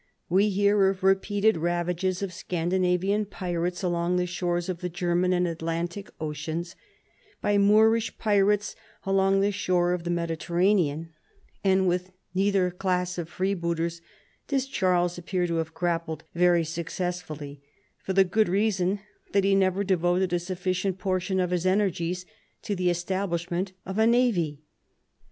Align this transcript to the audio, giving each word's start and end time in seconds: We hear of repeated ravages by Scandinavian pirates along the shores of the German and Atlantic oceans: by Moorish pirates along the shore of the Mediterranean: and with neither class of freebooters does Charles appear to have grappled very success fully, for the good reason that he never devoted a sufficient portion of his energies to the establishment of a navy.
We 0.29 0.49
hear 0.49 0.89
of 0.89 1.03
repeated 1.03 1.57
ravages 1.57 2.21
by 2.21 2.29
Scandinavian 2.29 3.27
pirates 3.27 3.83
along 3.83 4.15
the 4.15 4.25
shores 4.25 4.67
of 4.67 4.79
the 4.81 4.89
German 4.89 5.31
and 5.31 5.47
Atlantic 5.47 6.09
oceans: 6.19 6.75
by 7.39 7.59
Moorish 7.59 8.17
pirates 8.17 8.75
along 9.05 9.41
the 9.41 9.51
shore 9.51 9.93
of 9.93 10.03
the 10.03 10.09
Mediterranean: 10.09 11.13
and 11.63 11.87
with 11.87 12.13
neither 12.33 12.71
class 12.71 13.19
of 13.19 13.29
freebooters 13.29 14.01
does 14.47 14.65
Charles 14.65 15.19
appear 15.19 15.45
to 15.45 15.57
have 15.57 15.75
grappled 15.75 16.23
very 16.33 16.63
success 16.63 17.21
fully, 17.21 17.61
for 18.03 18.13
the 18.13 18.23
good 18.23 18.49
reason 18.49 19.01
that 19.33 19.43
he 19.43 19.53
never 19.53 19.83
devoted 19.83 20.33
a 20.33 20.39
sufficient 20.39 20.97
portion 20.97 21.39
of 21.39 21.51
his 21.51 21.67
energies 21.67 22.25
to 22.63 22.75
the 22.75 22.89
establishment 22.89 23.73
of 23.85 23.99
a 23.99 24.07
navy. 24.07 24.63